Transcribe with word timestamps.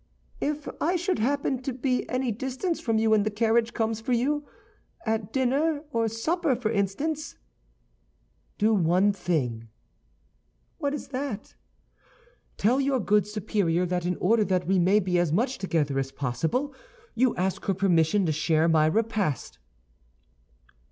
"If 0.41 0.67
I 0.81 0.95
should 0.95 1.19
happen 1.19 1.61
to 1.61 1.71
be 1.71 2.09
any 2.09 2.31
distance 2.31 2.79
from 2.79 2.97
you 2.97 3.11
when 3.11 3.21
the 3.21 3.29
carriage 3.29 3.71
comes 3.71 4.01
for 4.01 4.13
you—at 4.13 5.31
dinner 5.31 5.83
or 5.91 6.07
supper, 6.07 6.55
for 6.55 6.71
instance?" 6.71 7.37
"Do 8.57 8.73
one 8.73 9.13
thing." 9.13 9.67
"What 10.79 10.95
is 10.95 11.09
that?" 11.09 11.53
"Tell 12.57 12.81
your 12.81 12.99
good 12.99 13.27
superior 13.27 13.85
that 13.85 14.07
in 14.07 14.15
order 14.15 14.43
that 14.43 14.65
we 14.65 14.79
may 14.79 14.99
be 14.99 15.19
as 15.19 15.31
much 15.31 15.59
together 15.59 15.99
as 15.99 16.11
possible, 16.11 16.73
you 17.13 17.35
ask 17.35 17.63
her 17.65 17.75
permission 17.75 18.25
to 18.25 18.31
share 18.31 18.67
my 18.67 18.87
repast." 18.87 19.59